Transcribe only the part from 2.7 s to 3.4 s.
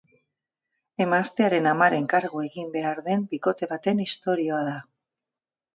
behar den